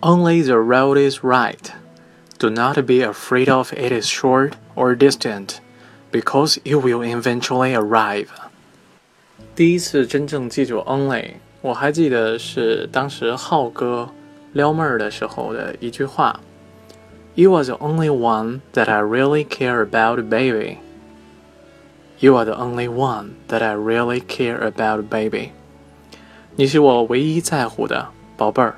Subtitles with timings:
[0.00, 1.70] Only the road is right.
[2.38, 5.60] Do not be afraid of it is short or distant,
[6.10, 8.28] because you will eventually arrive.
[9.54, 14.08] 第一次真正记住 only，我还记得是当时浩哥
[14.52, 16.40] 撩妹儿的时候的一句话。
[17.34, 20.78] You are the only one that I really care about, baby.
[22.18, 25.52] You are the only one that I really care about, baby.
[26.56, 28.76] 你是我唯一在乎的宝贝儿。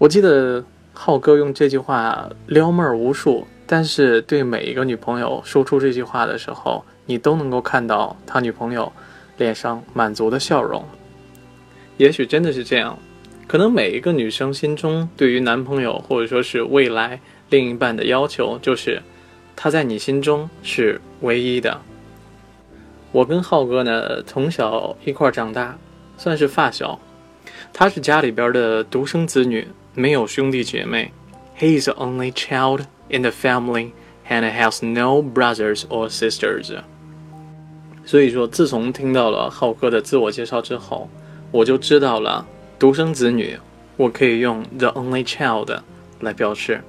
[0.00, 0.64] 我记得
[0.94, 8.90] 浩哥用这句话撩妹儿无数，但是对每一个女朋友说出这句话的时候，你都能够看到他女朋友
[9.36, 10.82] 脸上满足的笑容。
[11.98, 12.98] 也许真的是这样。
[13.46, 19.02] 可能每一个女生心中对于男朋友或者说是未来另一半的要求，就是
[19.54, 21.78] 他在你心中是唯一的。
[23.12, 25.76] 我跟浩哥呢，从小一块长大，
[26.16, 26.98] 算是发小。
[27.72, 31.12] 他是家里边的独生子女，没有兄弟姐妹。
[31.58, 33.92] He is the only child in the family
[34.28, 36.74] and has no brothers or sisters。
[38.06, 41.08] 所以说，自从听到了浩哥的自我介绍之后，
[41.50, 42.46] 我就知道了。
[42.78, 43.58] 独生子女，
[43.96, 45.80] 我可以用 the only child
[46.20, 46.82] 来表示。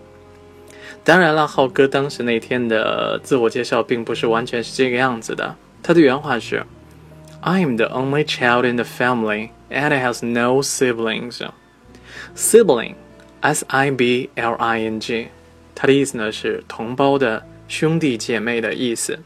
[1.04, 5.56] 当然了，浩哥当时那天的自我介绍并不是完全是这个样子的。
[5.84, 6.66] 他的原话是
[7.42, 11.42] ：“I am the only child in the family and has no siblings.”
[12.36, 12.96] Sibling,
[13.42, 15.28] S-I-B-L-I-N-G，
[15.76, 19.20] 它的意思呢是同胞的兄弟姐妹的意思，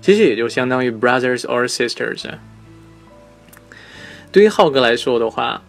[0.00, 2.24] 其实也就相当于 brothers or sisters。
[4.32, 5.62] 对于浩哥来说的话。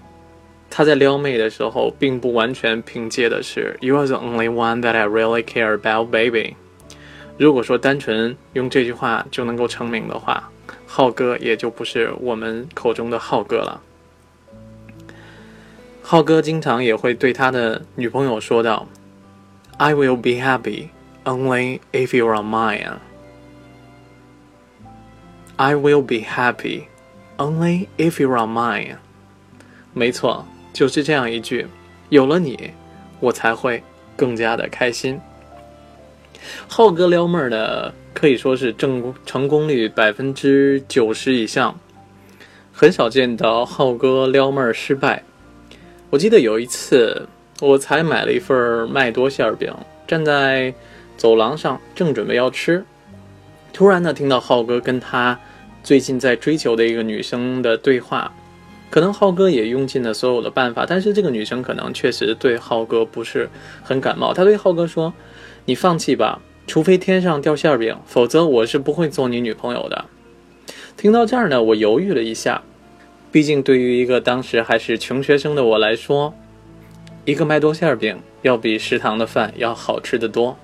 [0.74, 6.56] 他在撩妹的时候，并不完全凭借的是 "You are the only one that I really care about, baby"。
[7.38, 10.50] 如果说单纯用这句话就能够成名的话，
[10.88, 13.82] 浩哥也就不是我们口中的浩哥了。
[16.12, 18.86] 浩哥经常也会对他的女朋友说道
[19.78, 20.90] ："I will be happy
[21.24, 22.98] only if you are mine."
[25.56, 26.88] I will be happy
[27.38, 28.98] only if you are mine.
[29.94, 30.46] 没错。
[30.74, 31.68] 就是这样一句，
[32.10, 32.72] 有了你，
[33.22, 33.82] 我才会
[34.18, 35.18] 更加的开心。
[36.68, 41.80] 浩哥撩妹儿呢，可以说是正成功率百分之九十以上，
[42.74, 45.24] 很少见到浩哥撩妹失败。
[46.12, 47.26] 我记得有一次，
[47.62, 49.74] 我才买了一份麦多馅饼，
[50.06, 50.74] 站在
[51.16, 52.84] 走廊上，正准备要吃，
[53.72, 55.40] 突然呢，听到浩哥跟他
[55.82, 58.30] 最近在追求的一个女生的对话。
[58.90, 63.50] 可能浩哥也用尽了所有的办法，但是这个女生可能确实对浩哥不是
[63.82, 64.34] 很感冒。
[64.34, 65.14] 她对浩哥说
[65.64, 70.04] ：“你放弃吧，除非天上掉馅饼，否则我是不会做你女朋友的。”
[70.98, 72.62] 听到这儿呢，我犹豫了一下，
[73.32, 76.34] 毕竟对于一个当时还是穷学生的我来说，
[77.24, 80.58] 一个麦多馅饼要比食堂的饭要好吃得多。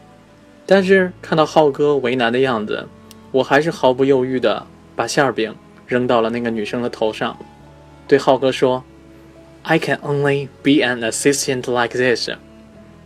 [0.66, 2.88] 但是看到浩哥为难的样子，
[3.32, 4.68] 我还是毫不犹豫地
[4.98, 5.56] 把馅饼
[5.88, 7.38] 扔到了那个女生的头上。
[8.06, 8.84] 对浩哥说
[9.64, 12.30] ：“I can only be an assistant like this，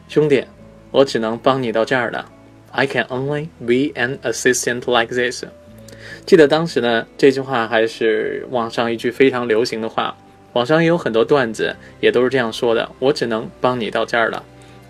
[0.07, 0.45] 兄弟，
[0.89, 2.31] 我只能帮你到这儿了。
[2.71, 5.45] I can only be an assistant like this。
[6.25, 10.15] 记得当时呢，这句话还是网上一句非常流行的话，
[10.53, 12.89] 网上也有很多段子，也都是这样说的。
[12.99, 14.43] 我只能帮你到这儿了。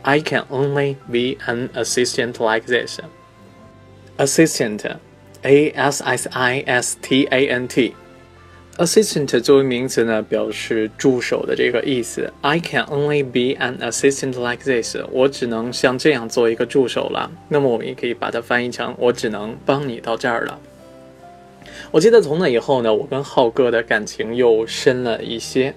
[0.03, 2.99] I can only be an assistant like this。
[4.17, 7.93] Assistant，A S S I S T A N T。
[8.77, 12.33] Assistant 作为名词呢，表示助手的这个意思。
[12.41, 14.97] I can only be an assistant like this。
[15.11, 17.29] 我只能像这样做一个助手了。
[17.49, 20.57] 那么我们也可以把它翻译成我只能帮你到这儿了。
[21.91, 25.73] 我记得从那以后呢，我跟浩哥的感情又深了一些。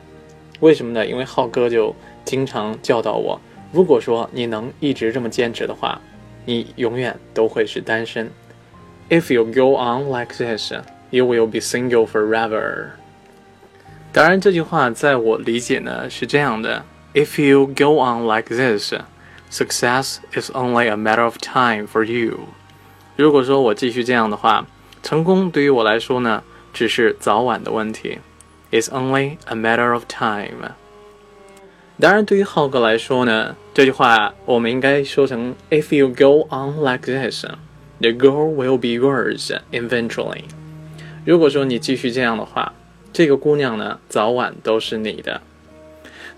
[0.60, 1.06] 为什么呢？
[1.06, 3.40] 因为浩哥就经常教导我，
[3.72, 6.00] 如果说你能一直这么坚持的话，
[6.44, 8.30] 你永远都会是单身。
[9.08, 10.72] If you go on like this。
[11.10, 12.86] You will be single forever。
[14.12, 18.94] 当然，这句话在我理解呢是这样的：If you go on like this,
[19.48, 22.40] success is only a matter of time for you。
[23.14, 24.66] 如果说我继续这样的话，
[25.04, 26.42] 成功对于我来说呢，
[26.72, 28.20] 只是早晚的问题。
[28.72, 30.72] It's only a matter of time。
[32.00, 37.44] 当然，对于浩哥来说呢，这句话我们应该说成：If you go on like this,
[38.00, 40.44] the girl will be yours eventually。
[41.26, 42.72] 如果说你继续这样的话，
[43.12, 45.42] 这个姑娘呢，早晚都是你的。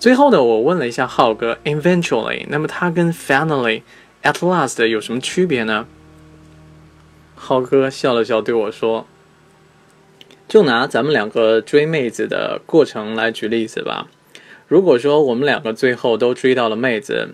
[0.01, 5.87] 最后呢，我问了一下浩哥，eventually，那么它跟 finally，at last 有什么区别呢？
[7.39, 9.07] 浩哥笑了笑对我说
[10.49, 14.09] ：“就拿咱们两个追妹子的过程来举例子吧。
[14.67, 17.29] 如果说我们两个最后都追到了妹子，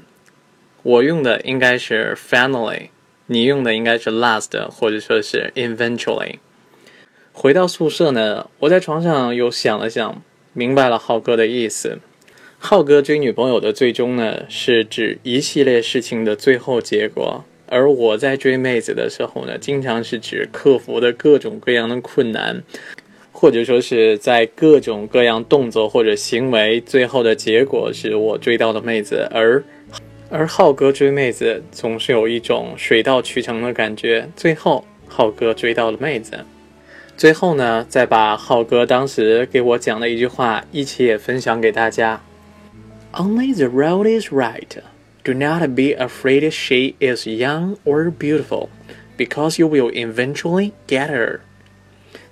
[0.82, 2.88] 我用的应该是 finally，
[3.26, 6.38] 你用的应该是 last，或者说是 eventually。
[7.32, 10.20] 回到宿舍呢，我在床上又想了想，
[10.52, 12.00] 明白了浩哥的意思。
[12.58, 17.44] 浩哥追女朋友的最终呢，是指一系列事情的最后结果。
[17.72, 22.62] 而我在追妹子的时候呢，经常是指克服的各种各样的困难，
[23.32, 29.26] 或者说是在各种各样动作或者行为，最后的结果是我追到了妹子。
[29.32, 29.64] 而
[30.28, 36.44] 而浩哥追妹子总是有一种水到渠成的感觉，最后浩哥追到了妹子。
[37.16, 42.20] 最后呢，再把浩哥当时给我讲的一句话一起也分享给大家
[43.14, 44.82] ：Only the road is right。
[45.24, 48.68] Do not be afraid she is young or beautiful,
[49.16, 51.40] because you will eventually get her.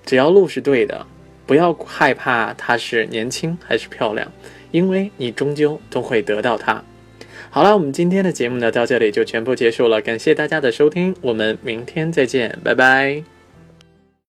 [0.05, 1.07] 只要路是对的，
[1.47, 4.33] 不要害怕她是年轻还是漂亮，
[4.73, 6.83] 因为你终究都会得到她。
[7.51, 13.30] 好了，我们今天的节目呢到这里就全部结束了，感谢大家的收听，我们明天再见，拜拜。